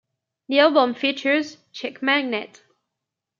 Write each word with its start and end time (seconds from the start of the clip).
The 0.47 0.57
album 0.57 0.95
features 0.95 1.57
"Chick 1.73 2.01
Magnet". 2.01 2.63